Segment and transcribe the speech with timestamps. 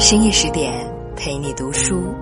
[0.00, 0.72] 深夜十点
[1.14, 2.14] 陪你读书，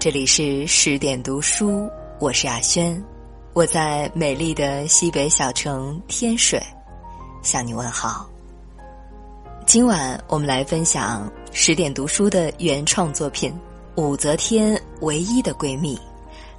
[0.00, 3.00] 这里是十点读书，我是雅轩，
[3.52, 6.60] 我在美丽的西北小城天水
[7.40, 8.28] 向你问好。
[9.64, 13.52] 今晚我们来分享十点读书的原创作品
[14.02, 15.96] 《武则天唯一的闺蜜》，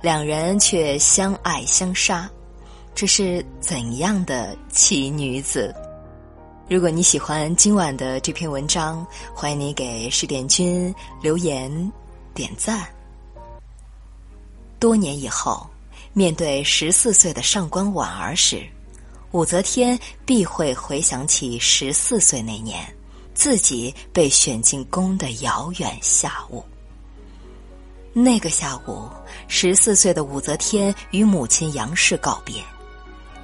[0.02, 2.30] 两人却相爱相杀，
[2.96, 5.76] 这是怎样的奇女子？
[6.72, 11.92] 如果你喜欢今晚的这篇文章，欢迎你给十点君留言
[12.34, 12.88] 点赞。
[14.80, 15.70] 多年以后，
[16.14, 18.66] 面对十四岁的上官婉儿时，
[19.32, 22.82] 武则天必会回想起十四岁那年
[23.34, 26.64] 自己被选进宫的遥远下午。
[28.14, 29.10] 那个下午，
[29.50, 32.64] 十四岁的武则天与母亲杨氏告别。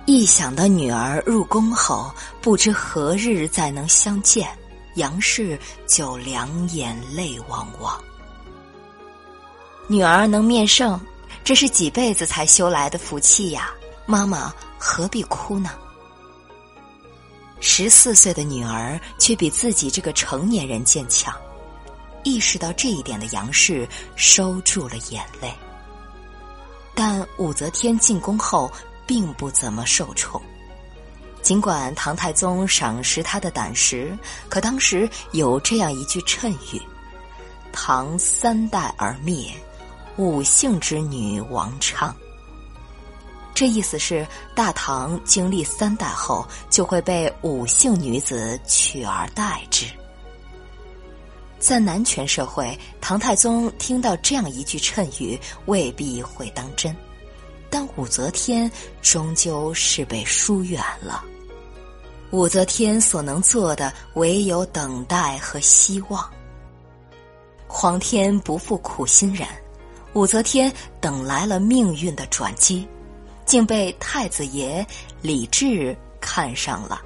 [0.08, 2.10] 一想到女儿入宫后
[2.42, 4.48] 不知何日再能相见，
[4.96, 8.02] 杨氏就两眼泪汪汪。
[9.86, 10.98] 女儿能面圣，
[11.44, 13.70] 这是几辈子才修来的福气呀！
[14.06, 15.72] 妈妈何必哭呢？
[17.60, 21.36] 十四岁的女儿却比自己这个成年人坚强，
[22.24, 25.54] 意识到这一点的杨氏收住了眼泪。
[26.96, 28.72] 但武则天进宫后。
[29.08, 30.40] 并不怎么受宠，
[31.42, 34.16] 尽管唐太宗赏识他的胆识，
[34.50, 36.82] 可当时有这样一句谶语
[37.72, 39.52] ：“唐三代而灭，
[40.18, 42.14] 武姓之女王昌。”
[43.56, 49.86] 这意思是大唐经历三代后，就会被武姓女子取而代之。
[51.58, 56.96] 在男权社会，唐太宗听到这样一句谶语，未必会当真。
[57.70, 61.24] 但武则天终究是被疏远了。
[62.32, 66.30] 武则天所能做的唯有等待和希望。
[67.68, 69.48] 皇天不负苦心人，
[70.14, 72.88] 武则天等来了命运的转机，
[73.46, 74.86] 竟被太子爷
[75.22, 77.02] 李治看上了。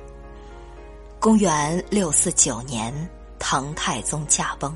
[1.19, 2.91] 公元六四九年，
[3.37, 4.75] 唐太宗驾崩，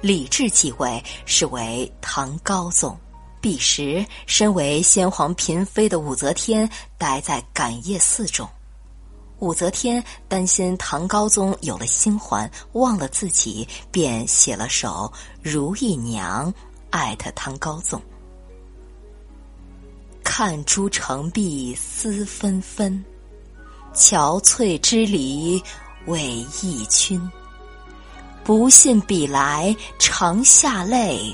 [0.00, 2.98] 李治继位，是为唐高宗。
[3.46, 6.68] 彼时，身为先皇嫔妃的武则天
[6.98, 8.48] 待在感业寺中。
[9.38, 16.52] 武则天担心唐高宗有了新欢，忘了自己，便写了首《如意娘》，
[16.90, 18.02] 艾特唐高宗。
[20.24, 23.04] 看朱成碧思纷纷，
[23.94, 25.62] 憔悴之离
[26.06, 27.30] 为义君。
[28.42, 31.32] 不信彼来常下泪。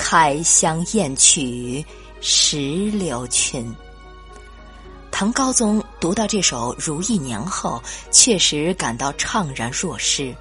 [0.00, 1.84] 开箱宴曲
[2.22, 3.70] 石榴裙。
[5.10, 10.34] 唐高宗读到这首《如意娘》后，确实感到怅然若失，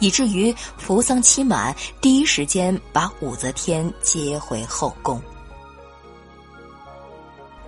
[0.00, 5.22] 以至于扶丧期满，第一时间把武则天接回后宫。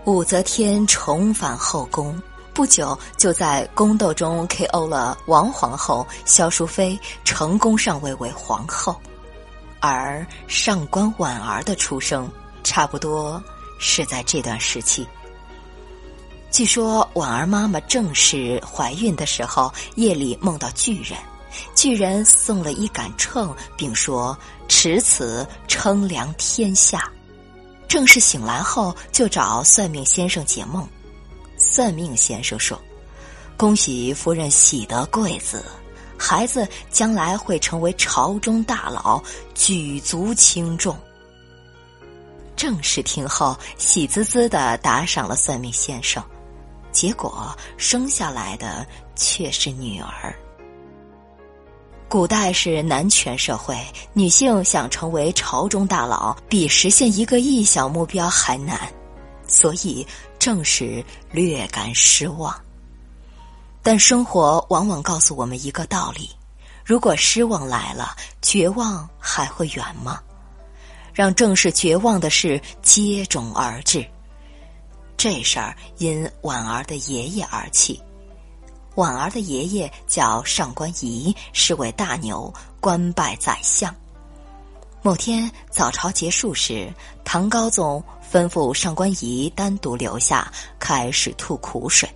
[0.05, 2.21] 武则天重返后宫，
[2.53, 4.89] 不久就在宫斗中 K.O.
[4.89, 9.01] 了王皇后萧淑妃，成功上位为皇后。
[9.81, 12.31] 而上官婉儿的出生，
[12.65, 13.43] 差不多
[13.79, 15.07] 是在这段时期。
[16.51, 21.19] 据说婉儿妈妈正是怀孕的时候，夜里梦到巨人，
[21.75, 27.11] 巨人送了一杆秤，并说持此称量天下。
[27.87, 30.89] 正是醒来后，就找算命先生解梦。
[31.59, 32.81] 算命先生说
[33.57, 35.65] ：“恭喜夫人喜得贵子。”
[36.19, 39.23] 孩子将来会成为朝中大佬，
[39.55, 40.97] 举足轻重。
[42.57, 46.23] 正式听后，喜滋滋的打赏了算命先生，
[46.91, 50.35] 结果生下来的却是女儿。
[52.09, 53.77] 古代是男权社会，
[54.13, 58.81] 女性想成为朝中大佬，比实现一个亿小目标还难，
[59.47, 60.07] 所以
[60.39, 62.55] 正是略感失望。
[63.87, 66.29] 但生活往往告诉我们一个道理：
[66.85, 70.21] 如果失望来了，绝望还会远吗？
[71.15, 74.05] 让正是绝望的事接踵而至。
[75.17, 78.03] 这事儿因婉儿的爷爷而起。
[78.97, 83.95] 婉儿的爷爷叫上官仪，是位大牛，官拜宰相。
[85.01, 86.93] 某天早朝结束时，
[87.25, 92.13] 唐高宗吩咐上官仪单独留下，开始吐苦水。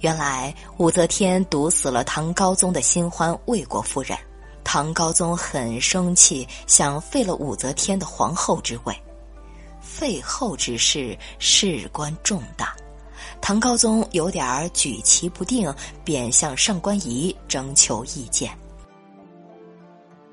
[0.00, 4.18] 原来武则天毒死了唐高宗的新欢魏国夫人，
[4.64, 8.94] 唐高宗很生气，想废了武则天的皇后之位。
[9.80, 12.74] 废后之事事关重大，
[13.42, 15.72] 唐高宗有点举棋不定，
[16.02, 18.50] 便向上官仪征求意见。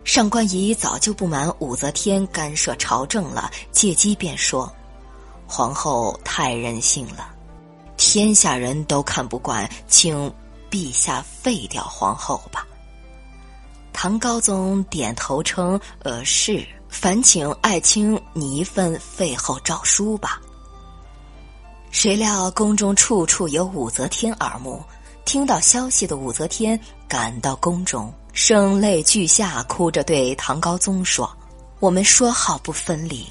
[0.06, 4.72] 上官仪早就不满武则天干涉朝政了，借机便说
[5.46, 7.36] ：“皇后太任性了，
[7.98, 10.32] 天下人都看不惯，请
[10.72, 12.66] 陛下废掉皇后吧。”
[13.92, 16.66] 唐高宗点头称：“呃，是。
[16.90, 20.40] 烦请爱卿拟一份废后诏书吧。”
[21.92, 24.82] 谁料宫中处处有武则天耳目，
[25.26, 28.14] 听到消息的武则天赶到宫中。
[28.32, 31.30] 声泪俱下，哭着对唐高宗说
[31.82, 33.28] ：“我们说好不分离，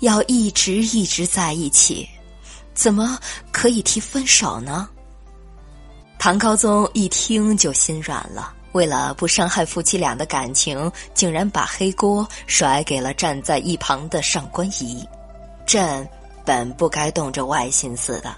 [0.00, 2.08] 要一直一直在一起，
[2.76, 3.18] 怎么
[3.50, 4.88] 可以提分手呢？”
[6.16, 15.06] 唐高宗一听就心软了，为了不伤害夫妻俩的感情，竟然把黑锅甩给了站在一旁的上官仪。
[15.66, 16.08] 朕
[16.44, 18.34] 本不该动这歪心思的，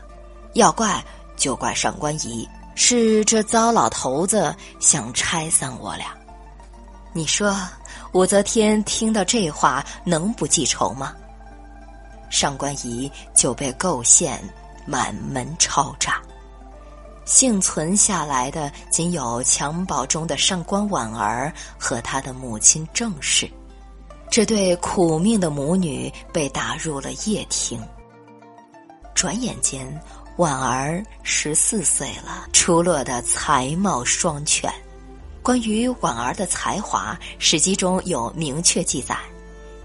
[0.55, 1.05] 要怪
[1.37, 2.49] 就怪上官仪。
[2.75, 6.07] 是这糟老头子想拆散我俩，
[7.13, 7.57] 你说
[8.13, 11.15] 武则天听到这话能不记仇吗？
[12.31, 14.43] 上官仪就被构陷，
[14.87, 16.15] 满门抄斩，
[17.25, 23.51] 幸存下来的仅有襁褓中的上官婉儿和他的母亲郑氏，
[24.31, 27.81] 这对苦命的母女被打入了掖庭。
[29.15, 29.87] 转眼间。
[30.37, 34.73] 婉儿十四岁了，出落的才貌双全。
[35.43, 39.19] 关于婉儿的才华，史记中有明确记载：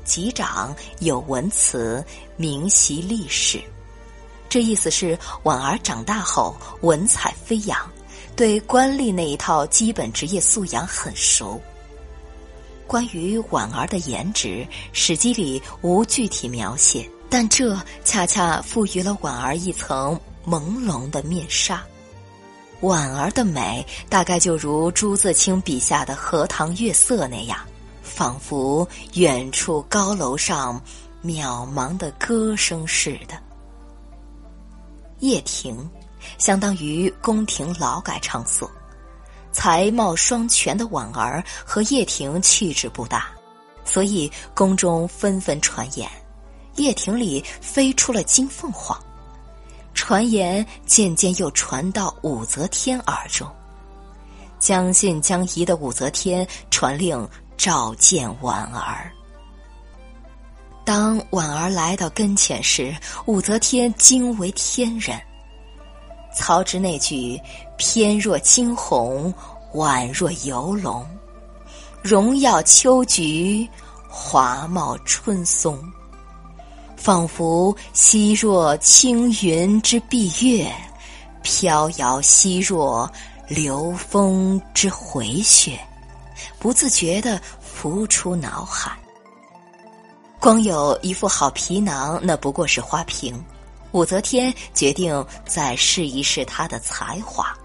[0.06, 2.06] 及长有文辞，
[2.38, 3.62] 明习历史。
[4.50, 7.78] 这意思是婉儿长大后文采飞扬，
[8.36, 11.62] 对官吏那一套基本职业素养很熟。
[12.86, 20.20] 关于婉儿的颜值，史记里无具体描写，但这恰恰赋予了婉儿一层。
[20.46, 21.82] 朦胧的面纱，
[22.82, 27.58] 婉儿的美大概就如朱自清笔下的荷塘月色那样，
[28.02, 30.84] 仿佛远处高楼上
[31.24, 33.42] 渺茫的歌声似的。
[35.20, 35.90] 掖庭，
[36.38, 38.70] 相当于宫廷劳改场所，
[39.54, 43.28] 才貌双全的婉儿和掖庭气质不大，
[43.86, 46.10] 所以宫中纷纷传言，
[46.76, 49.02] 掖庭里飞出了金凤凰。
[49.94, 53.48] 传言渐渐又传到武则天耳中，
[54.60, 57.26] 将信将疑的武则天传令
[57.56, 59.10] 召见婉儿。
[60.86, 62.96] 当婉儿来到跟前时，
[63.26, 65.20] 武则天惊为天人。
[66.36, 67.40] 曹植那句
[67.78, 69.34] “翩若惊鸿，
[69.74, 71.06] 婉若游龙，
[72.02, 73.68] 荣耀秋菊，
[74.10, 75.80] 华茂春松。”
[76.98, 80.74] 仿佛兮若青云之蔽月，
[81.42, 83.12] 飘摇兮若
[83.48, 85.78] 流风之回雪，
[86.60, 88.92] 不自觉地浮出脑海。
[90.44, 93.34] 光有一副好皮囊，那不过是花瓶。
[93.94, 97.58] 武则天决定再试一试他的才华。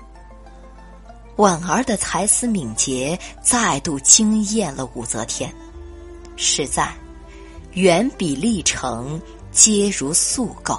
[1.38, 5.52] 婉儿的才思敏捷，再度惊艳了武则天。
[6.36, 6.88] 实在。
[7.72, 9.20] 远比历程
[9.50, 10.78] 皆如素构，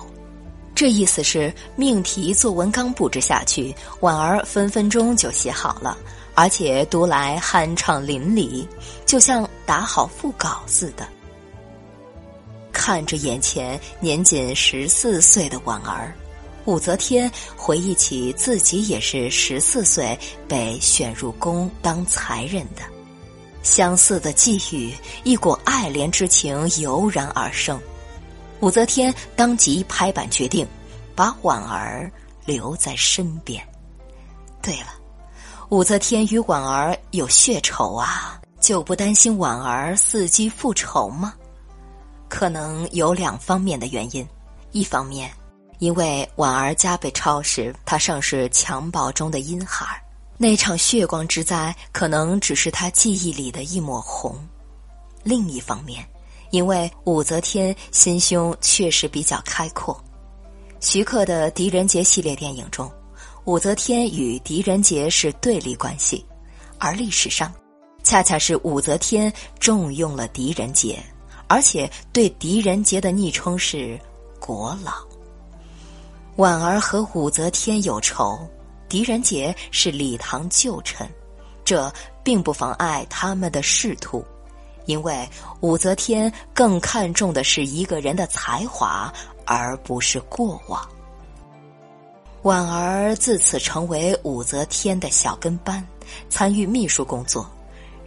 [0.74, 5.98] 这意思是命题作文刚布置下去，婉儿分分钟就写好了，
[6.34, 8.66] 而且读来酣畅淋漓，
[9.06, 11.06] 就像打好副稿似的。
[12.80, 16.16] 看着眼前年仅十四岁的婉儿，
[16.64, 20.18] 武则天回忆起自己也是十四岁
[20.48, 22.82] 被选入宫当才人的。
[23.64, 24.94] 相似的际遇，
[25.26, 27.78] 一股爱怜之情油然而生。
[28.62, 30.66] 武则天当即拍板决定，
[31.14, 32.10] 把婉儿
[32.46, 33.62] 留在身边。
[34.62, 34.94] 对了，
[35.68, 41.34] 武则天与婉儿有血仇啊，就不担心婉儿伺机复仇吗？
[42.30, 44.26] 可能有两方面的原因。
[44.72, 45.30] 一方面，
[45.80, 50.02] 因为婉儿家被抄时，她尚是襁褓中的婴孩。
[50.38, 54.34] 那场血光之灾可能只是他记忆里的一抹红。
[55.22, 56.08] 另一方面，
[56.50, 60.02] 因为武则天心胸确实比较开阔。
[60.80, 62.90] 徐克的《狄仁杰》系列电影中，
[63.44, 66.26] 武则天与狄仁杰是对立关系，
[66.78, 67.52] 而历史上，
[68.02, 71.04] 恰恰是武则天重用了狄仁杰，
[71.50, 74.00] 而且对狄仁杰的昵称是
[74.40, 74.94] “国老”。
[76.38, 78.40] 婉儿和武则天有仇。
[78.88, 81.08] 狄仁杰是李唐旧臣，
[81.66, 81.92] 这
[82.24, 84.26] 并不妨碍他们的仕途，
[84.86, 85.28] 因为
[85.60, 89.14] 武则天更看重的是一个人的才华，
[89.46, 90.88] 而不是过往。
[92.44, 95.86] 婉儿自此成为武则天的小跟班，
[96.30, 97.48] 参与秘书工作，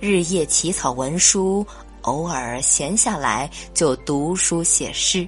[0.00, 1.64] 日夜起草文书，
[2.02, 5.26] 偶尔闲下来就读书写诗。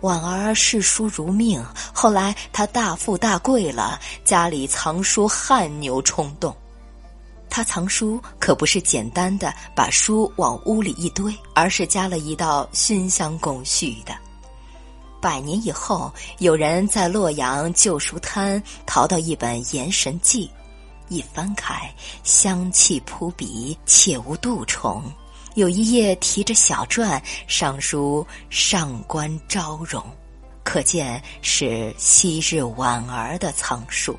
[0.00, 1.62] 婉儿视书如命，
[1.92, 6.56] 后来她大富大贵了，家里藏书汗牛充栋。
[7.52, 14.14] 他藏书可不是简单的把书往屋里一堆，而是加了一道熏香工序的。
[15.20, 20.46] 百年以后，有人在洛阳旧书摊淘到一本《言神记》，
[21.14, 25.02] 一翻开，香气扑鼻，切无杜虫。
[25.54, 30.02] 有一页提着小篆，上书“上官昭容”，
[30.62, 34.16] 可见是昔日婉儿的藏书。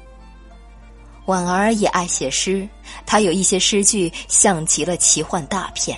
[1.26, 2.68] 婉儿也爱写诗，
[3.06, 5.98] 她有一些诗句像极了奇幻大片，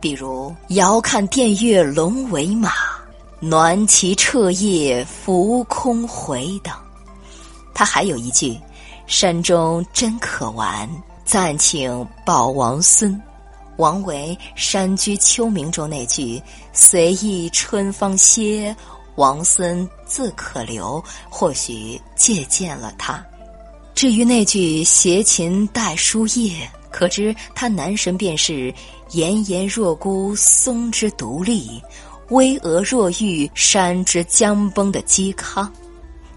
[0.00, 2.72] 比如“遥看殿月龙为马，
[3.40, 6.72] 暖其彻夜浮空回”等。
[7.74, 8.60] 他还有一句
[9.08, 10.88] ：“山中真可玩，
[11.24, 13.20] 暂请报王孙。”
[13.80, 18.76] 王维《山居秋暝》中那句“随意春芳歇，
[19.14, 23.24] 王孙自可留”，或许借鉴了他。
[23.94, 28.72] 至于那句“携琴带书叶”，可知他男神便是
[29.12, 31.82] “炎炎若孤松之独立，
[32.28, 35.72] 巍峨若玉山之将崩”的嵇康。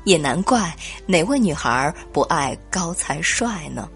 [0.05, 0.73] 也难怪
[1.05, 3.89] 哪位女孩不爱高才帅呢？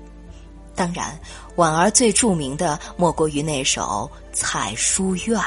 [0.75, 1.17] 当然，
[1.57, 5.37] 婉儿最著名的莫过于那首《采书院》：“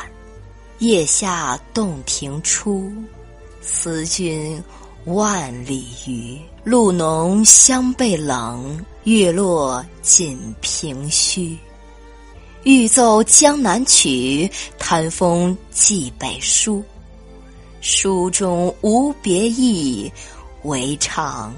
[0.80, 2.92] 夜下洞庭初，
[3.60, 4.62] 思君。”
[5.06, 11.56] 万里余，露浓香被冷，月落锦屏虚。
[12.64, 14.48] 欲奏江南曲，
[14.78, 16.84] 叹风寄北书。
[17.80, 20.12] 书中无别意，
[20.64, 21.54] 唯唱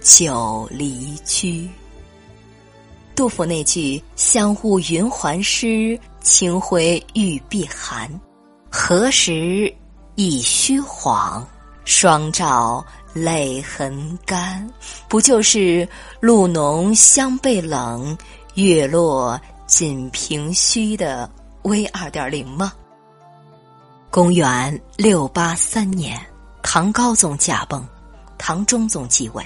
[0.00, 1.68] 久离居。
[3.14, 8.10] 杜甫那句“相护云鬟湿，清辉玉臂寒”，
[8.68, 9.72] 何时
[10.16, 11.46] 已虚晃？
[11.84, 14.66] 双照泪痕干，
[15.06, 15.86] 不就是
[16.18, 18.16] 露浓香被冷，
[18.54, 21.30] 月落锦屏虚的
[21.62, 22.72] V 二点零吗？
[24.10, 26.18] 公元六八三年，
[26.62, 27.86] 唐高宗驾崩，
[28.38, 29.44] 唐中宗继位。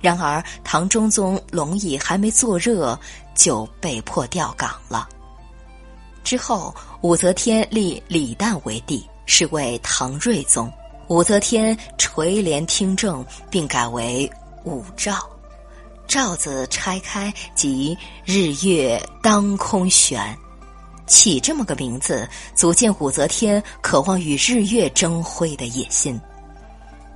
[0.00, 2.98] 然而，唐中宗龙椅还没坐热，
[3.34, 5.08] 就被迫调岗了。
[6.24, 10.72] 之后，武则天立李旦为帝，是为唐睿宗。
[11.08, 14.30] 武则天垂帘听政，并改为
[14.64, 15.18] 武曌。
[16.06, 20.36] 曌字拆开即日月当空悬，
[21.06, 26.20] 起这么个名字，足见武则天渴望与日月争辉的野心。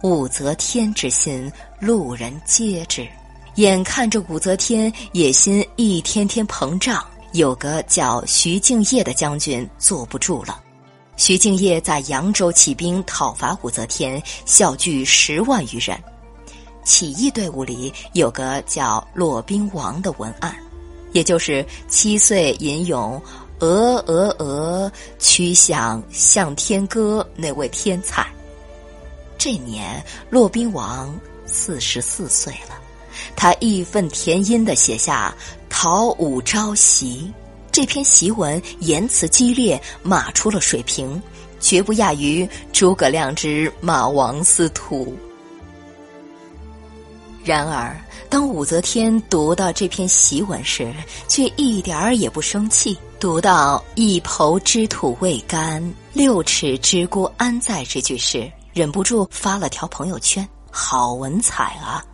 [0.04, 3.08] 武则天之心，路人皆知。
[3.54, 10.60] 眼看着武则天野心一天天膨胀，有个叫徐敬业的将军坐不住了。
[11.16, 15.98] 徐敬业在扬州起兵讨伐武则天，效聚十万余人。
[16.84, 20.54] 起义队伍里有个叫骆宾王的文案，
[21.12, 23.18] 也就是七岁吟咏
[23.60, 28.26] “鹅鹅鹅，曲项向天歌”那位天才。
[29.44, 32.80] 这年骆宾王四十四岁了，
[33.36, 35.36] 他义愤填膺地写下
[35.68, 37.02] 《讨武招檄》。
[37.70, 41.22] 这篇檄文言辞激烈，骂出了水平，
[41.60, 45.14] 绝不亚于诸葛亮之骂王司徒。
[47.44, 47.94] 然而，
[48.30, 50.90] 当武则天读到这篇檄文时，
[51.28, 52.96] 却一点儿也不生气。
[53.20, 62.04] 读到“一抔之土未干，六尺之孤安在”这句时，忍不住发了条朋友圈：“好文采啊！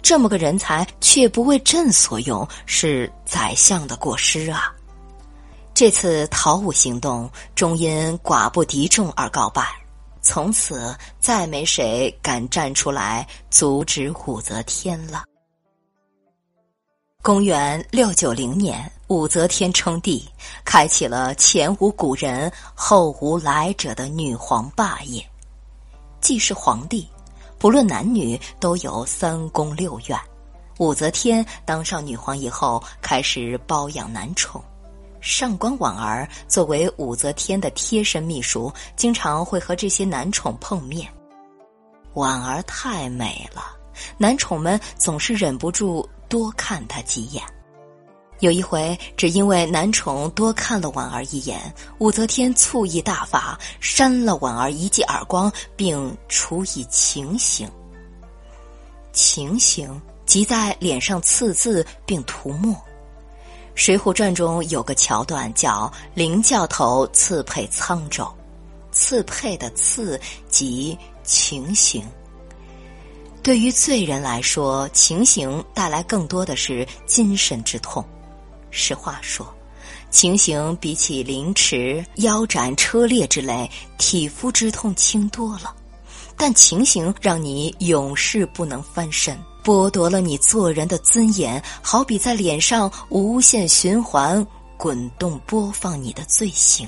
[0.00, 4.72] 这么个人才，却不为朕所用，是宰相的过失啊！”
[5.74, 9.62] 这次讨武行动终因寡不敌众而告败，
[10.22, 15.24] 从此再没谁敢站出来阻止武则天了。
[17.22, 20.26] 公元六九零年，武则天称帝，
[20.64, 25.22] 开启了前无古人后无来者的女皇霸业。
[26.26, 27.08] 既是皇帝，
[27.56, 30.18] 不论男女都有三宫六院。
[30.78, 34.60] 武则天当上女皇以后，开始包养男宠。
[35.20, 41.08] 上官婉儿作为武则天的贴身秘书，经常会和这些男宠碰面。
[42.14, 43.62] 婉儿太美了，
[44.18, 47.40] 男宠们总是忍不住多看她几眼。
[48.40, 57.66] 有一回，只因为男宠多看了婉儿一眼，武则天醋意大发，扇了婉儿一记耳光，并处以情刑。
[59.12, 62.76] 情刑即在脸上刺字并涂墨。
[63.74, 68.26] 水浒传》中有个桥段叫“林教头刺配沧州”，
[68.92, 72.02] 刺配的刺即情形。
[73.42, 78.04] 对于罪人来说，情形带来更多的是精神之痛。
[78.70, 79.46] 实话说，
[80.10, 85.74] 情形比起凌迟、腰斩、车裂之类体肤之痛轻多了。
[86.36, 94.46] 但情形让你永世不能翻身，剥夺了你做人的尊严，好比在脸上无限循环、
[94.76, 96.86] 滚动播放你的罪行。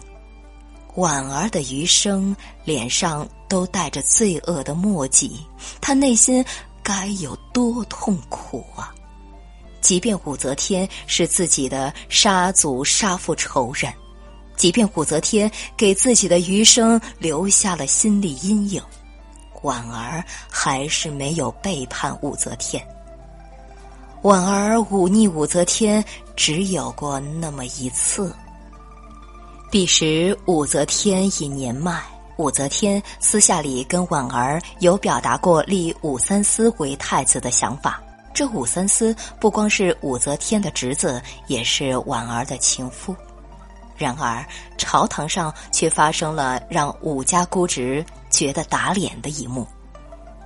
[0.97, 5.47] 婉儿的余生，脸上都带着罪恶的墨迹，
[5.81, 6.45] 她内心
[6.83, 8.95] 该有多痛苦啊！
[9.81, 13.93] 即便武则天是自己的杀祖杀父仇人，
[14.57, 18.83] 即便武则天给自己的余生留下了心理阴影，
[19.63, 22.85] 婉儿还是没有背叛武则天。
[24.23, 26.05] 婉儿忤逆武则天，
[26.35, 28.35] 只有过那么一次。
[29.71, 32.03] 彼时武则天已年迈，
[32.37, 38.03] 武则天私下里跟婉儿有表达过立武三思为太子的想法。
[38.39, 43.13] 这武三思不光是武则天的侄子，也是婉儿的情夫。
[43.97, 49.67] 然而朝堂上却发生了让武家姑侄觉得打脸的一幕。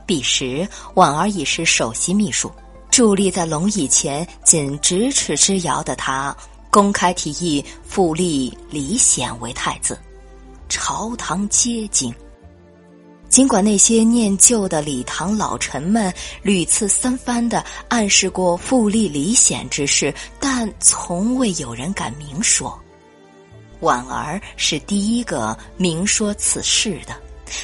[0.07, 2.51] 彼时婉儿已是首席秘书，
[2.91, 6.35] 伫立在龙椅前仅咫尺之遥的她。
[6.71, 10.01] 公开提议复立李显为太子，
[10.71, 12.11] 朝堂皆惊。
[13.33, 16.13] 尽管那些念旧的李唐老臣们
[16.43, 22.79] 屡次三番的暗示过复立李显之事，但从未有人敢明说。
[23.81, 27.17] 婉儿是第一个明说此事的，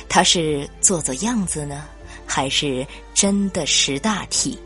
[0.09, 1.85] 他是做做样子呢，
[2.25, 4.59] 还是真的识大体？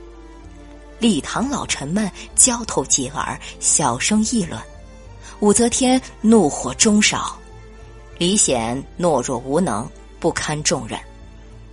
[1.01, 4.57] 李唐老臣们交头接耳，小声议论。
[5.41, 7.37] 武则天怒火中烧，
[8.19, 9.91] 李显懦弱无能，
[10.23, 10.97] 不堪重任。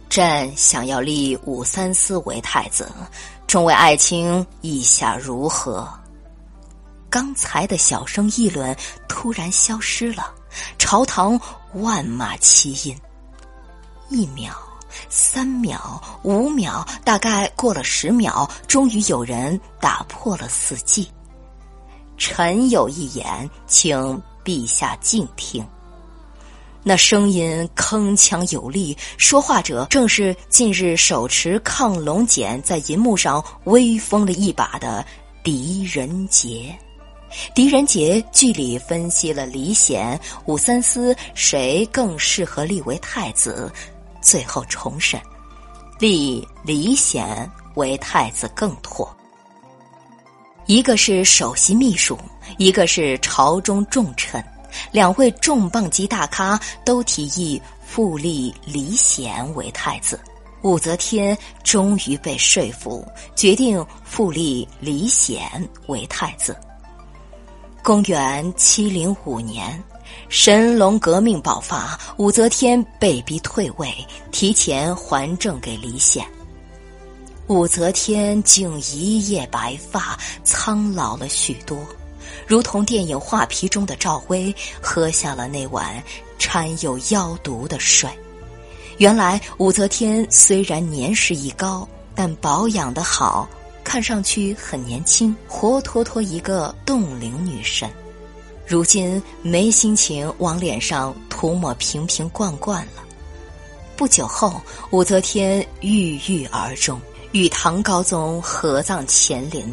[0.10, 2.92] 朕想要立武三思为太子，
[3.46, 5.88] 众位爱卿意下如何？
[7.12, 8.76] 刚才的小声议论
[9.08, 10.34] 突然消失了，
[10.80, 11.40] 朝堂
[11.76, 12.98] 万马齐喑。
[14.10, 14.52] 一秒。
[15.08, 21.08] 三秒、五秒，大概过了十秒，终于有人打破了死寂。
[22.18, 25.64] 臣有一言，请陛下静听。
[26.84, 35.06] 那声音铿锵有力，说话者正是近日手持亢龙锏在银幕上威风了一把的
[35.44, 36.74] 狄仁杰。
[37.54, 43.72] 狄仁杰据理分析了李显、武三思谁更适合立为太子。
[44.22, 45.22] 最后重审，
[46.00, 49.16] 立李显为太子更妥。
[50.66, 52.18] 一个是首席秘书，
[52.58, 54.44] 一个是朝中重臣，
[54.92, 60.20] 两位重磅级大咖都提议复立李显为太子。
[60.62, 63.06] 武则天终于被说服，
[63.36, 66.56] 决定复立李显为太子。
[67.84, 69.82] 公元七零五年。
[70.28, 73.94] 神龙革命爆发，武则天被逼退位，
[74.32, 76.26] 提前还政给李显。
[77.46, 81.78] 武则天竟一夜白发，苍老了许多，
[82.50, 86.04] 如同电影《画皮》中的赵薇，喝下了那碗
[86.40, 88.10] 掺有妖毒的水。
[88.98, 93.48] 原来武则天虽然年事已高，但保养的好，
[93.84, 97.88] 看上去很年轻，活脱脱一个冻龄女神。
[98.66, 103.04] 如今没心情往脸上涂抹瓶瓶罐罐了。
[103.96, 104.60] 不久后，
[104.90, 107.00] 武则天郁郁而终，
[107.32, 109.72] 与唐高宗合葬乾陵，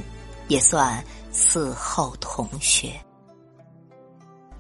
[0.49, 1.03] 也算
[1.37, 2.99] 死后同学。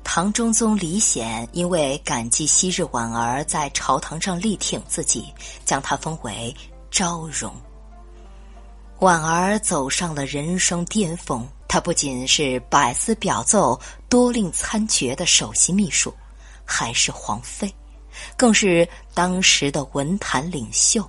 [0.04, 5.32] 唐中宗李显因为感激昔日婉儿在朝堂上力挺自己，
[5.64, 6.54] 将她封为
[6.90, 7.50] 昭容。
[8.98, 11.48] 婉儿走上了人生巅峰。
[11.66, 16.14] 她不仅是百思表奏、多令参决的首席秘书，
[16.64, 17.74] 还是皇妃，
[18.36, 21.04] 更是当时的文坛领袖。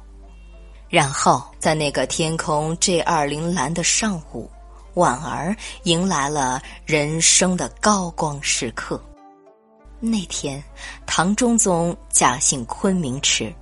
[0.90, 4.50] 然后，在那个天空 G 二零蓝的上午，
[4.98, 9.00] 婉儿迎来了人生的高光时刻。
[10.00, 10.62] 那天，
[11.06, 13.54] 唐中宗驾幸昆明池，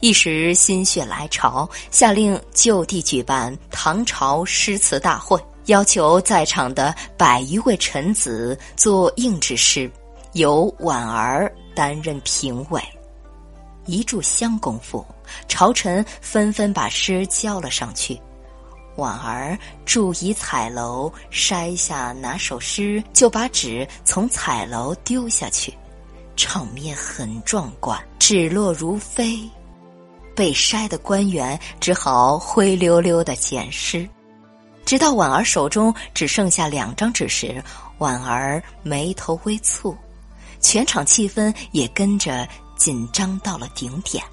[0.00, 5.38] 一时心血来潮，下令就地举办唐朝诗词大会。
[5.66, 9.90] 要求在场的百余位臣子做应制诗，
[10.32, 12.82] 由婉儿担任评委。
[13.84, 15.04] 一炷香功夫，
[15.48, 18.18] 朝臣纷纷把诗交了上去。
[18.98, 19.56] 婉儿
[19.86, 25.72] 筑一彩楼，筛下哪首诗，就把纸从彩楼丢下去，
[26.34, 29.38] 场面很壮观，纸落如飞。
[30.34, 34.08] 被筛的官员只好灰溜溜的捡尸，
[34.84, 37.62] 直到婉儿手中只剩下两张纸时，
[37.98, 39.94] 婉儿眉头微蹙，
[40.60, 44.24] 全场气氛也跟着紧张到了顶点。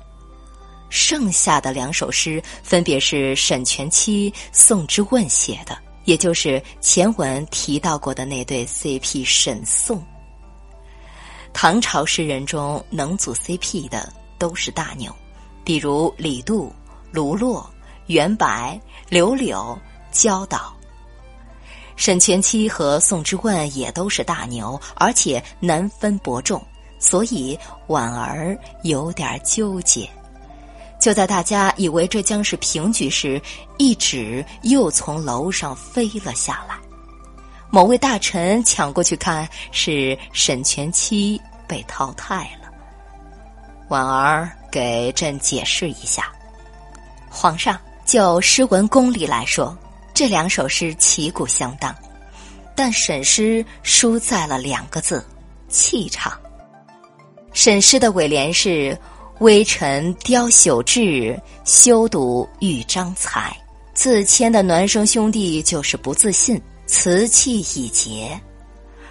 [0.89, 10.01] 剩下的两首诗分别是沈佺期、宋之问写的，也就是前文提到过的那对 CP 沈宋。
[11.53, 15.13] 唐朝诗人中能组 CP 的都是大牛。
[15.63, 16.71] 比如李杜、
[17.11, 17.67] 卢洛、
[18.05, 19.75] 袁白、刘柳、
[20.11, 20.71] 焦岛，
[21.95, 26.63] 沈佺期和宋之问也都是大牛，而且难分伯仲，
[26.99, 30.07] 所以婉儿有点纠结。
[31.05, 33.39] 就在大家以为这将是平局时，
[33.77, 36.75] 一纸又从楼上飞了下来。
[37.69, 42.71] 某位大臣抢过去看，是沈全七被淘汰了。
[43.89, 44.51] 婉儿。
[44.71, 46.33] 给朕解释一下，
[47.29, 49.77] 皇上，就诗文功力来说，
[50.13, 51.95] 这两首诗旗鼓相当，
[52.75, 55.25] 但沈诗输在了两个字——
[55.69, 56.33] 气场。
[57.53, 58.99] 沈诗的尾联是
[59.39, 63.55] “微臣雕朽志，修读豫章才”，
[63.93, 68.39] 自谦的孪生兄弟就是不自信，瓷器已竭；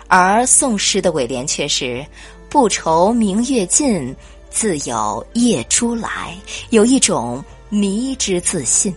[0.08, 2.04] 而宋诗的尾联却是
[2.48, 4.14] “不愁明月尽”。
[4.48, 6.38] 自有夜珠来，
[6.70, 8.94] 有一种迷之自信。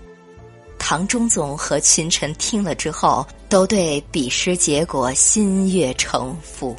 [0.77, 6.75] 唐中宗和群臣听了之后，都对比诗结果心悦诚服。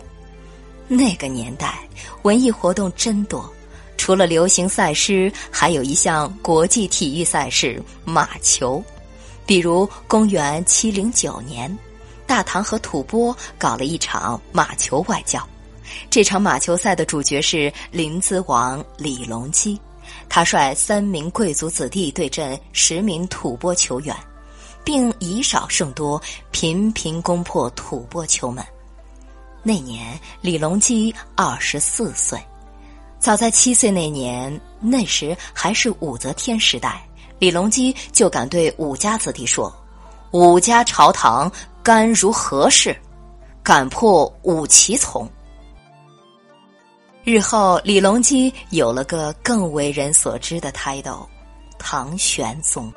[0.86, 1.80] 那个年代，
[2.22, 3.52] 文艺活动真多，
[3.98, 8.82] 除了流行赛诗，还有一项国际体育赛事——马球。
[9.44, 11.76] 比如，公元七零九年，
[12.26, 15.46] 大唐和吐蕃搞了一场马球外交。
[16.08, 19.78] 这场马球赛的主角是临淄王李隆基，
[20.28, 24.14] 他率三名贵族子弟对阵十名吐蕃球员，
[24.84, 28.64] 并以少胜多，频频攻破吐蕃球门。
[29.62, 32.38] 那年李隆基二十四岁，
[33.18, 37.06] 早在七岁那年，那时还是武则天时代，
[37.38, 39.74] 李隆基就敢对武家子弟说
[40.30, 41.50] ：“武家朝堂
[41.82, 42.96] 干如何事？
[43.62, 45.28] 敢破武其从。”
[47.24, 51.26] 日后，李隆基有了个更为人所知的 title——
[51.78, 52.92] 唐玄宗。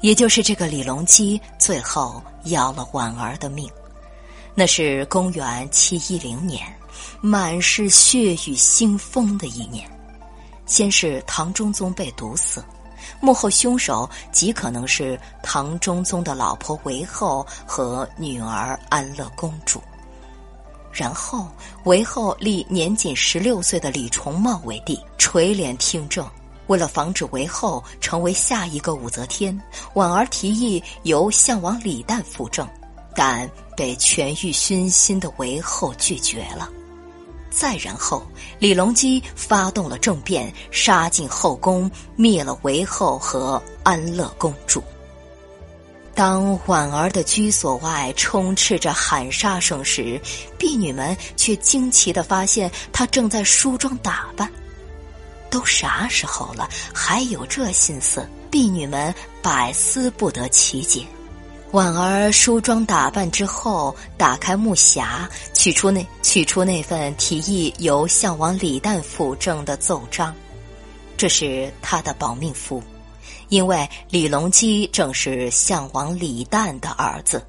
[0.00, 3.70] 也就是这个李隆基，最后要了婉儿的命。
[4.54, 6.62] 那是公元七一零年，
[7.20, 9.88] 满是血雨腥风的一年。
[10.66, 12.64] 先是唐中宗被毒死，
[13.20, 19.80] 幕后凶手极可能是唐中宗的老婆韦后和女儿安乐公主。
[20.90, 21.48] 然后，
[21.84, 26.24] 韦后立年仅十六岁的李重茂为帝，垂帘听政。
[26.68, 29.60] 为了防止韦后成为下一个武则天，
[29.92, 32.66] 婉儿提议由相王李旦辅政，
[33.14, 36.70] 但被权欲熏心的韦后拒绝了。
[37.56, 38.26] 再然后，
[38.58, 44.82] 李隆基发动了政变，杀进后宫，灭了韦后和安乐公主。
[46.14, 50.20] 当婉儿的居所外充斥着喊杀声时，
[50.58, 54.50] 婢女们却惊奇的发现她正在梳妆打扮。
[55.50, 58.28] 都啥时候了，还有这心思？
[58.50, 61.04] 婢女们百思不得其解。
[61.74, 70.32] 婉儿梳妆打扮之后，打开木匣，取出那取出那份提议由项王李旦辅政的奏章，
[71.16, 72.80] 这是他的保命符。
[73.48, 77.44] 因为李隆基正是项王李旦的儿子，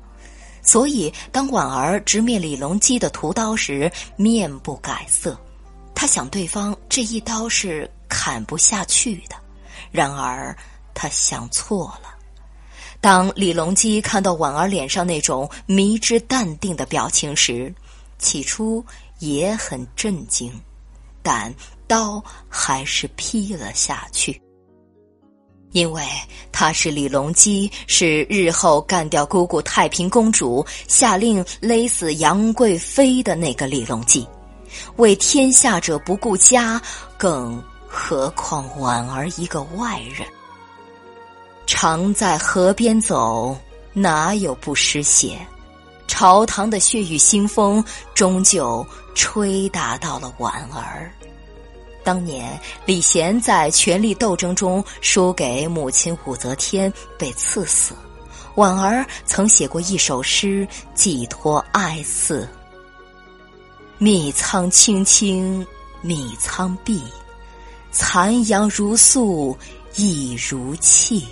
[0.63, 5.39] 所以当婉儿直面李隆基的屠刀时，面不改色。
[5.93, 9.35] 他想，对方这一刀是砍不下去的。
[9.91, 10.57] 然而，
[10.95, 12.14] 他想错了。
[13.01, 17.73] 当李隆基看到婉儿脸上那种迷之淡定的表情时，
[18.17, 18.83] 起初
[19.19, 20.51] 也很震惊，
[21.21, 21.53] 但
[21.87, 24.41] 刀还是劈了下去。
[25.71, 26.03] 因为
[26.53, 34.25] 他是李隆基，是日后干掉姑姑太平公主、下令勒死杨贵妃的那个李隆基，
[34.95, 36.81] 为天下者不顾家，
[37.17, 40.25] 更何况婉儿一个外人。
[41.65, 43.57] 常在河边走，
[43.93, 45.37] 哪有不湿鞋？
[46.07, 51.11] 朝堂的血雨腥风，终究吹打到了婉儿。
[52.03, 57.95] 当年李贤在权力斗争中输给母亲武则天，被赐死。
[58.53, 62.47] 婉儿曾写过一首诗，寄托哀思
[63.97, 65.65] ：“密仓青青，
[66.01, 67.03] 密仓碧，
[67.91, 69.57] 残阳如素，
[69.95, 71.27] 意如泣。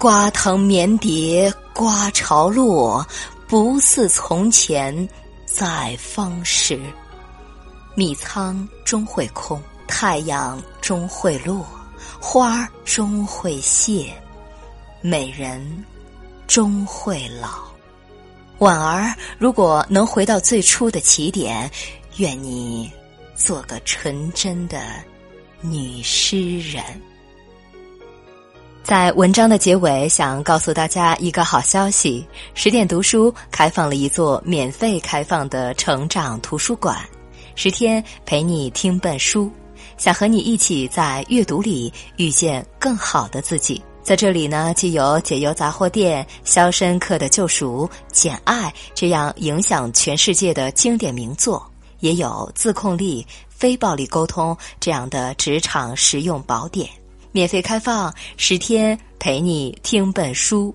[0.00, 3.06] 瓜藤绵叠，瓜潮落，
[3.46, 5.06] 不似从前
[5.44, 6.80] 在芳时。
[7.94, 11.66] 米仓终会空，太阳终会落，
[12.18, 14.10] 花儿终会谢，
[15.02, 15.84] 美人。”
[16.48, 17.60] 终会老，
[18.58, 21.70] 婉儿，如果能回到最初的起点，
[22.16, 22.90] 愿你
[23.36, 24.80] 做个纯真的
[25.60, 26.82] 女诗人。
[28.82, 36.98] 在文章的结尾，想告诉大家一个好消息：十点读书开放了一座免费开放的成长图书馆，
[37.54, 39.50] 十天陪你听本书，
[39.96, 43.80] 想和你一起在阅读里遇见更好的自己。
[44.02, 51.64] 在这里呢，既有解忧杂货店、肖申克的救赎、简爱这样影响全世界的经典名作，
[52.00, 56.88] 也有自控力、非暴力沟通这样的职场实用宝典，
[57.32, 60.74] 免费开放十天陪你听本书。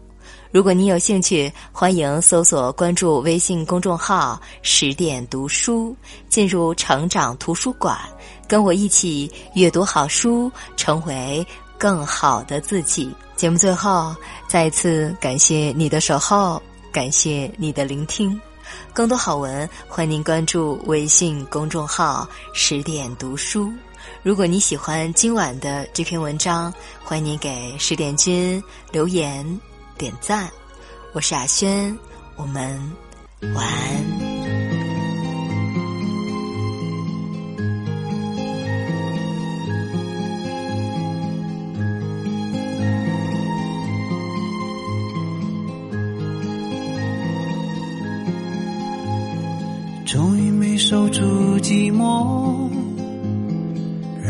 [0.51, 5.95] 如果你有兴趣，欢迎搜索关注微信公众号“十点读书”，
[6.29, 7.97] 进入成长图书馆，
[8.47, 11.45] 跟我一起阅读好书，成为。
[11.77, 13.13] 更好的自己。
[13.35, 14.15] 节目最后，
[14.47, 18.39] 再次感谢你的守候，感谢你的聆听。
[18.93, 23.69] 更多好文，欢迎您关注微信公众号“十点读书”。
[24.25, 28.59] 如果你喜欢今晚的这篇文章，欢迎您给十点君
[28.91, 29.45] 留言
[29.99, 30.49] 点赞。
[31.13, 31.95] 我是阿轩，
[32.35, 32.81] 我们
[33.53, 34.03] 晚安。
[50.03, 52.67] 终于没守住寂寞，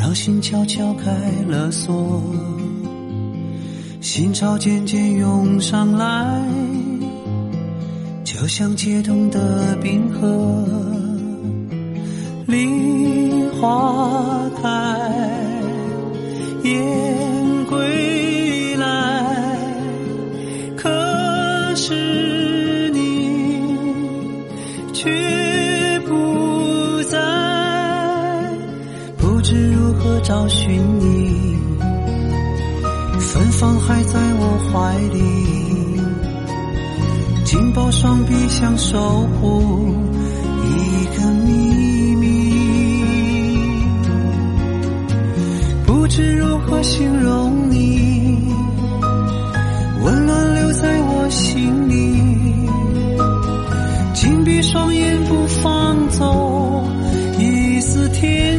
[0.06, 1.12] 让心悄悄开
[1.48, 2.22] 了锁，
[4.02, 6.48] 心潮渐渐涌上来，
[8.24, 10.64] 就像解冻的冰河，
[12.46, 14.70] 梨花开，
[16.64, 18.25] 燕归
[30.28, 31.56] 找寻你，
[33.20, 35.22] 芬芳还在我怀里，
[37.46, 38.98] 紧抱双臂想守
[39.40, 39.94] 护
[40.64, 42.26] 一个秘密，
[45.86, 48.52] 不知如何形容你，
[50.04, 51.94] 温暖留在我心里，
[54.16, 56.84] 紧闭双眼不放走
[57.38, 58.55] 一丝甜。